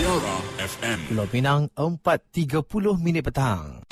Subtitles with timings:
[0.00, 0.98] Mutiara FM.
[1.12, 3.84] Pulau Pinang 4.30 minit petang.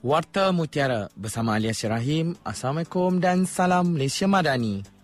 [0.00, 2.32] Warta Mutiara bersama Alias Syarahim.
[2.40, 4.97] Assalamualaikum dan salam Malaysia Madani.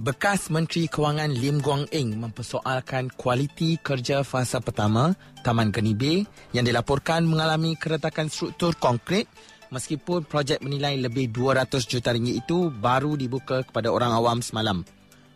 [0.00, 5.12] Bekas Menteri Kewangan Lim Guang Eng mempersoalkan kualiti kerja fasa pertama
[5.44, 6.24] Taman Geni Bay
[6.56, 9.28] yang dilaporkan mengalami keretakan struktur konkrit
[9.68, 14.88] meskipun projek menilai lebih 200 juta ringgit itu baru dibuka kepada orang awam semalam.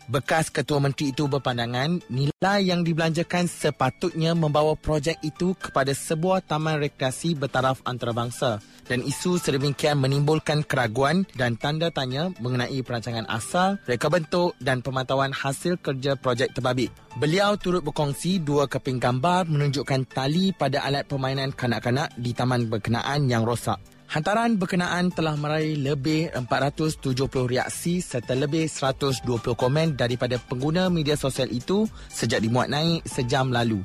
[0.05, 6.77] Bekas Ketua Menteri itu berpandangan nilai yang dibelanjakan sepatutnya membawa projek itu kepada sebuah taman
[6.77, 14.13] rekreasi bertaraf antarabangsa dan isu sedemikian menimbulkan keraguan dan tanda tanya mengenai perancangan asal, reka
[14.13, 16.93] bentuk dan pemantauan hasil kerja projek terbabit.
[17.16, 23.25] Beliau turut berkongsi dua keping gambar menunjukkan tali pada alat permainan kanak-kanak di taman berkenaan
[23.25, 23.80] yang rosak.
[24.14, 29.26] Hantaran berkenaan telah meraih lebih 470 reaksi serta lebih 120
[29.59, 33.82] komen daripada pengguna media sosial itu sejak dimuat naik sejam lalu.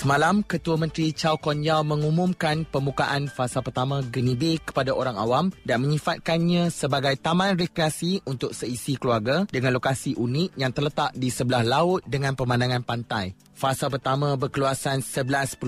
[0.00, 5.52] Semalam, Ketua Menteri Chow Kon Yao mengumumkan pembukaan fasa pertama Geni Bay kepada orang awam
[5.68, 11.60] dan menyifatkannya sebagai taman rekreasi untuk seisi keluarga dengan lokasi unik yang terletak di sebelah
[11.60, 13.36] laut dengan pemandangan pantai.
[13.52, 15.60] Fasa pertama berkeluasan 11.2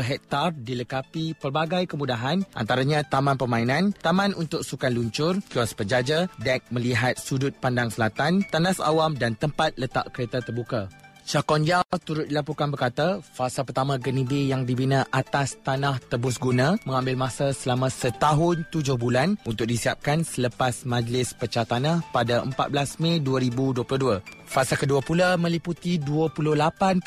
[0.00, 7.20] hektar dilengkapi pelbagai kemudahan antaranya taman permainan, taman untuk sukan luncur, kios penjaja, dek melihat
[7.20, 10.88] sudut pandang selatan, tandas awam dan tempat letak kereta terbuka.
[11.26, 17.18] Yao turut dilaporkan berkata, fasa pertama Geni Bay yang dibina atas tanah tebus guna mengambil
[17.18, 24.22] masa selama setahun tujuh bulan untuk disiapkan selepas majlis pecah tanah pada 14 Mei 2022.
[24.46, 27.02] Fasa kedua pula meliputi 28.8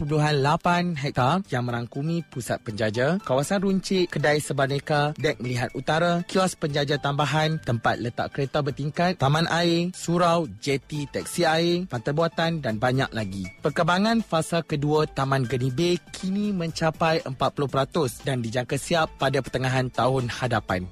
[1.00, 7.58] hektar yang merangkumi pusat penjaja, kawasan runcit, kedai sebaneka, dek melihat utara, kios penjaja tambahan,
[7.64, 13.48] tempat letak kereta bertingkat, taman air, surau, jeti, teksi air, pantai buatan dan banyak lagi.
[13.64, 20.28] Perkembangan fasa kedua Taman Geni Bay kini mencapai 40% dan dijangka siap pada pertengahan tahun
[20.30, 20.86] hadapan.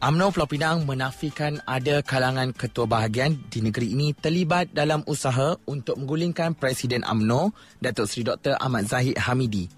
[0.00, 6.00] UMNO Pulau Pinang menafikan ada kalangan ketua bahagian di negeri ini terlibat dalam usaha untuk
[6.00, 7.52] menggulingkan Presiden UMNO,
[7.84, 8.56] Datuk Seri Dr.
[8.56, 9.68] Ahmad Zahid Hamidi.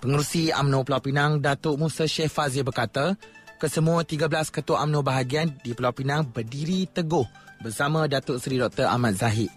[0.00, 3.12] Pengurusi UMNO Pulau Pinang, Datuk Musa Syekh Fazil berkata,
[3.60, 7.28] kesemua 13 ketua UMNO bahagian di Pulau Pinang berdiri teguh
[7.60, 8.88] bersama Datuk Seri Dr.
[8.88, 9.52] Ahmad Zahid.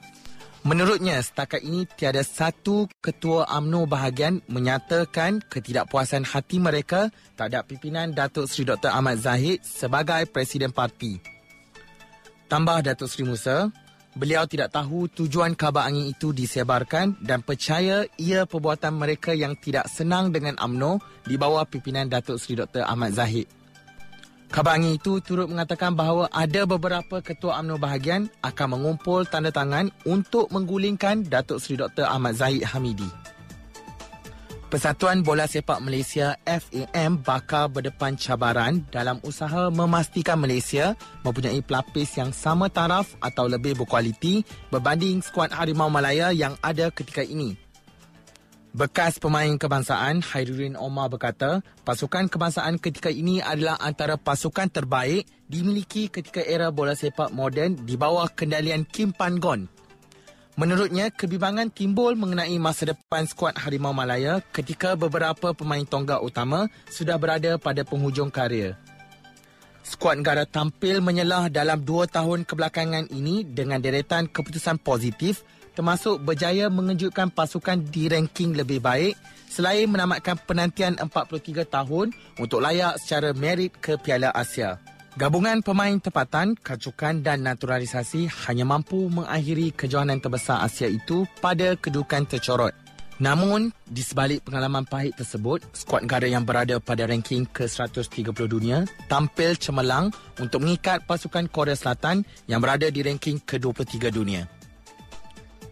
[0.65, 8.49] Menurutnya, setakat ini tiada satu ketua AMNO bahagian menyatakan ketidakpuasan hati mereka terhadap pimpinan Datuk
[8.49, 8.89] Seri Dr.
[8.89, 11.21] Ahmad Zahid sebagai Presiden Parti.
[12.49, 13.69] Tambah Datuk Seri Musa,
[14.17, 19.85] beliau tidak tahu tujuan kabar angin itu disebarkan dan percaya ia perbuatan mereka yang tidak
[19.85, 20.97] senang dengan AMNO
[21.29, 22.89] di bawah pimpinan Datuk Seri Dr.
[22.89, 23.45] Ahmad Zahid.
[24.55, 29.91] Khabar angin itu turut mengatakan bahawa ada beberapa ketua UMNO bahagian akan mengumpul tanda tangan
[30.07, 32.07] untuk menggulingkan Datuk Seri Dr.
[32.07, 33.11] Ahmad Zahid Hamidi.
[34.71, 40.95] Persatuan Bola Sepak Malaysia FAM bakal berdepan cabaran dalam usaha memastikan Malaysia
[41.27, 47.27] mempunyai pelapis yang sama taraf atau lebih berkualiti berbanding skuad Harimau Malaya yang ada ketika
[47.27, 47.64] ini.
[48.75, 56.11] Bekas pemain kebangsaan Hairuddin Omar berkata, pasukan kebangsaan ketika ini adalah antara pasukan terbaik dimiliki
[56.11, 59.71] ketika era bola sepak moden di bawah kendalian Kim Pan Gon.
[60.59, 67.15] Menurutnya, kebimbangan timbul mengenai masa depan skuad Harimau Malaya ketika beberapa pemain tonggak utama sudah
[67.15, 68.75] berada pada penghujung karier.
[69.87, 76.71] Skuad negara tampil menyelah dalam dua tahun kebelakangan ini dengan deretan keputusan positif termasuk berjaya
[76.71, 79.19] mengejutkan pasukan di ranking lebih baik
[79.51, 84.79] selain menamatkan penantian 43 tahun untuk layak secara merit ke Piala Asia.
[85.15, 92.27] Gabungan pemain tempatan, kacukan dan naturalisasi hanya mampu mengakhiri kejohanan terbesar Asia itu pada kedudukan
[92.27, 92.75] tercorot.
[93.15, 99.55] Namun, di sebalik pengalaman pahit tersebut, skuad negara yang berada pada ranking ke-130 dunia tampil
[99.55, 104.43] cemerlang untuk mengikat pasukan Korea Selatan yang berada di ranking ke-23 dunia.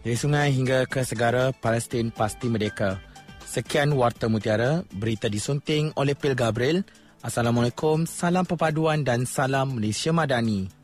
[0.04, 3.00] Dari sungai hingga ke segara, Palestin pasti merdeka.
[3.40, 6.84] Sekian Warta Mutiara, berita disunting oleh Pil Gabriel.
[7.24, 10.83] Assalamualaikum, salam perpaduan dan salam Malaysia Madani.